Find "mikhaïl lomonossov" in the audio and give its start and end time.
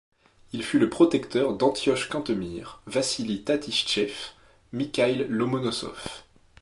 4.73-6.23